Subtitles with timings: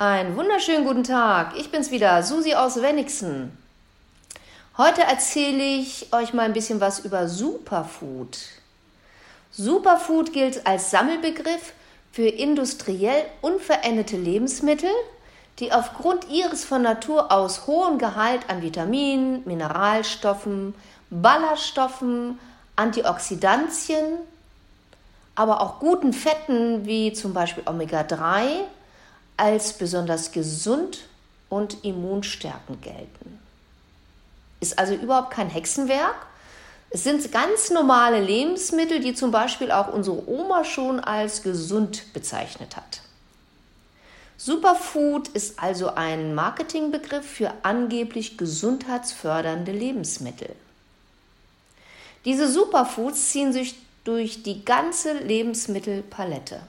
[0.00, 1.58] Einen wunderschönen guten Tag.
[1.58, 3.54] Ich bin's wieder, Susi aus Wenigsen.
[4.78, 8.38] Heute erzähle ich euch mal ein bisschen was über Superfood.
[9.50, 11.74] Superfood gilt als Sammelbegriff
[12.12, 14.88] für industriell unveränderte Lebensmittel,
[15.58, 20.74] die aufgrund ihres von Natur aus hohen Gehalt an Vitaminen, Mineralstoffen,
[21.10, 22.38] Ballaststoffen,
[22.74, 24.16] Antioxidantien,
[25.34, 28.64] aber auch guten Fetten wie zum Beispiel Omega-3
[29.40, 31.00] als besonders gesund
[31.48, 33.38] und immunstärkend gelten.
[34.60, 36.26] Ist also überhaupt kein Hexenwerk.
[36.90, 42.76] Es sind ganz normale Lebensmittel, die zum Beispiel auch unsere Oma schon als gesund bezeichnet
[42.76, 43.00] hat.
[44.36, 50.54] Superfood ist also ein Marketingbegriff für angeblich gesundheitsfördernde Lebensmittel.
[52.26, 56.60] Diese Superfoods ziehen sich durch die ganze Lebensmittelpalette.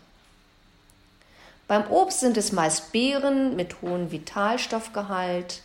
[1.71, 5.61] Beim Obst sind es meist Beeren mit hohem Vitalstoffgehalt.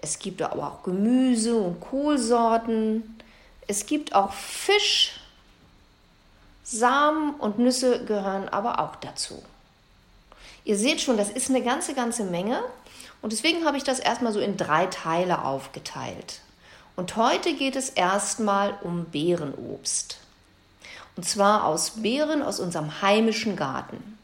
[0.00, 3.18] Es gibt aber auch Gemüse und Kohlsorten.
[3.66, 5.18] Es gibt auch Fisch.
[6.62, 9.42] Samen und Nüsse gehören aber auch dazu.
[10.64, 12.62] Ihr seht schon, das ist eine ganze, ganze Menge.
[13.20, 16.40] Und deswegen habe ich das erstmal so in drei Teile aufgeteilt.
[16.94, 20.18] Und heute geht es erstmal um Beerenobst.
[21.16, 24.17] Und zwar aus Beeren aus unserem heimischen Garten.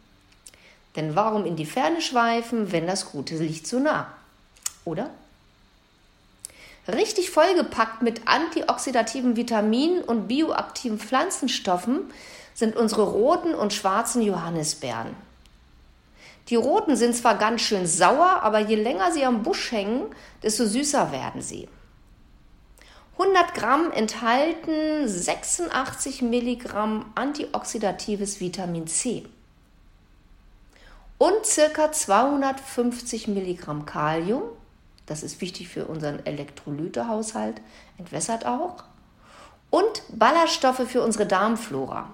[0.97, 4.13] Denn warum in die Ferne schweifen, wenn das Gute liegt so nah?
[4.85, 5.11] Oder?
[6.87, 12.03] Richtig vollgepackt mit antioxidativen Vitaminen und bioaktiven Pflanzenstoffen
[12.53, 15.17] sind unsere roten und schwarzen Johannisbeeren.
[16.49, 20.05] Die roten sind zwar ganz schön sauer, aber je länger sie am Busch hängen,
[20.43, 21.69] desto süßer werden sie.
[23.19, 29.25] 100 Gramm enthalten 86 Milligramm antioxidatives Vitamin C
[31.19, 34.43] und circa 250 Milligramm Kalium.
[35.07, 37.61] Das ist wichtig für unseren Elektrolytehaushalt,
[37.99, 38.85] entwässert auch.
[39.71, 42.11] Und Ballaststoffe für unsere Darmflora.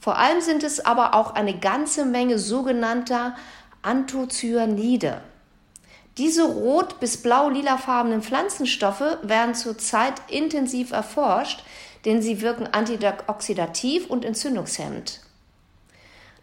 [0.00, 3.36] Vor allem sind es aber auch eine ganze Menge sogenannter
[3.82, 5.22] Anthocyanide.
[6.18, 11.64] Diese rot- bis blau-lilafarbenen Pflanzenstoffe werden zurzeit intensiv erforscht,
[12.04, 15.23] denn sie wirken antioxidativ und entzündungshemmend.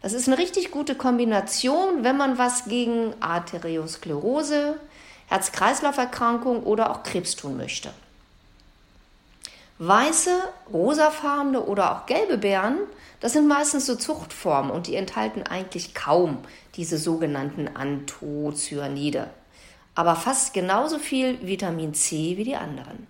[0.02, 4.80] Das ist eine richtig gute Kombination, wenn man was gegen Arteriosklerose,
[5.28, 7.94] Herz-Kreislauf-Erkrankung oder auch Krebs tun möchte.
[9.78, 10.32] Weiße,
[10.72, 12.78] rosafarbene oder auch gelbe Beeren,
[13.20, 16.40] das sind meistens so Zuchtformen und die enthalten eigentlich kaum
[16.76, 19.30] diese sogenannten Anthocyanide,
[19.94, 23.08] aber fast genauso viel Vitamin C wie die anderen.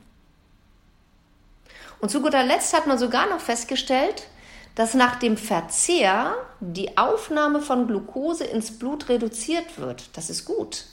[2.00, 4.28] Und zu guter Letzt hat man sogar noch festgestellt,
[4.76, 10.16] dass nach dem Verzehr die Aufnahme von Glucose ins Blut reduziert wird.
[10.16, 10.86] Das ist gut,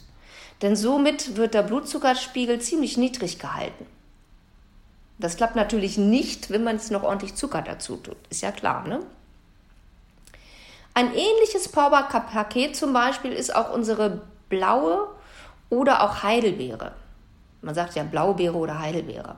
[0.62, 3.87] denn somit wird der Blutzuckerspiegel ziemlich niedrig gehalten.
[5.19, 8.17] Das klappt natürlich nicht, wenn man jetzt noch ordentlich Zucker dazu tut.
[8.31, 9.00] Ist ja klar, ne?
[10.94, 15.09] Ein ähnliches Powerpaket zum Beispiel ist auch unsere blaue
[15.71, 16.93] oder auch Heidelbeere.
[17.62, 19.37] Man sagt ja Blaubeere oder Heidelbeere.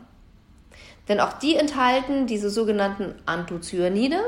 [1.10, 4.20] Denn auch die enthalten diese sogenannten Anthocyanide,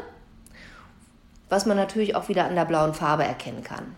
[1.49, 3.95] was man natürlich auch wieder an der blauen Farbe erkennen kann.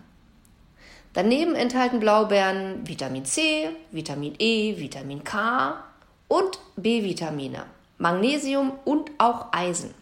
[1.13, 5.83] Daneben enthalten Blaubeeren Vitamin C, Vitamin E, Vitamin K
[6.27, 7.65] und B-Vitamine,
[7.97, 9.95] Magnesium und auch Eisen.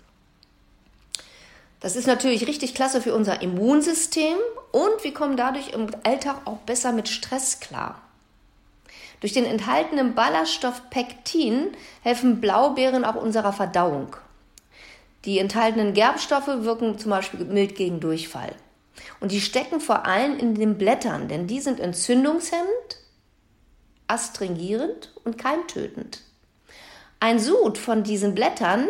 [1.80, 4.36] Das ist natürlich richtig klasse für unser Immunsystem
[4.74, 8.02] und wir kommen dadurch im Alltag auch besser mit Stress klar.
[9.24, 11.70] Durch den enthaltenen Ballaststoff Pektin
[12.02, 14.18] helfen Blaubeeren auch unserer Verdauung.
[15.24, 18.54] Die enthaltenen Gerbstoffe wirken zum Beispiel mild gegen Durchfall.
[19.22, 22.68] Und die stecken vor allem in den Blättern, denn die sind entzündungshemmend,
[24.08, 26.20] astringierend und keimtötend.
[27.22, 28.90] Ein Sud von diesen Blättern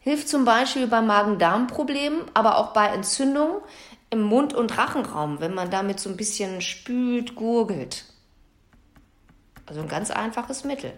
[0.00, 3.62] hilft zum Beispiel bei Magen-Darm-Problemen, aber auch bei Entzündungen
[4.10, 8.04] im Mund- und Rachenraum, wenn man damit so ein bisschen spült, gurgelt.
[9.66, 10.92] Also ein ganz einfaches Mittel.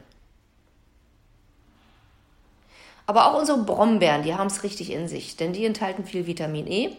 [3.06, 6.66] Aber auch unsere Brombeeren, die haben es richtig in sich, denn die enthalten viel Vitamin
[6.66, 6.96] E.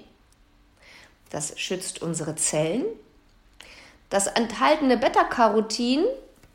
[1.29, 2.85] Das schützt unsere Zellen.
[4.09, 6.05] Das enthaltene Beta-Carotin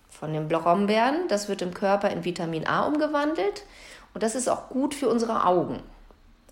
[0.08, 3.64] von den Brombeeren, das wird im Körper in Vitamin A umgewandelt
[4.14, 5.82] und das ist auch gut für unsere Augen.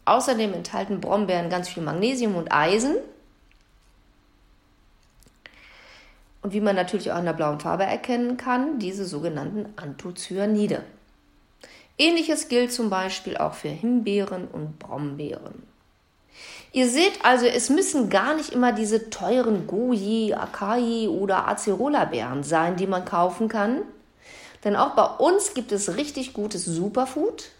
[0.04, 2.96] Außerdem enthalten Brombeeren ganz viel Magnesium und Eisen.
[6.42, 10.82] Und wie man natürlich auch in der blauen Farbe erkennen kann, diese sogenannten Anthocyanide.
[11.98, 15.62] Ähnliches gilt zum Beispiel auch für Himbeeren und Brombeeren.
[16.72, 22.76] Ihr seht also, es müssen gar nicht immer diese teuren Goji, Akai oder Acerola-Beeren sein,
[22.76, 23.82] die man kaufen kann.
[24.64, 27.50] Denn auch bei uns gibt es richtig gutes Superfood.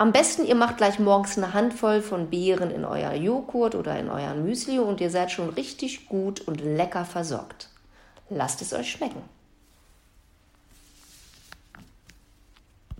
[0.00, 4.08] Am besten, ihr macht gleich morgens eine Handvoll von Beeren in euer Joghurt oder in
[4.08, 7.68] euren Müsli und ihr seid schon richtig gut und lecker versorgt.
[8.30, 9.22] Lasst es euch schmecken.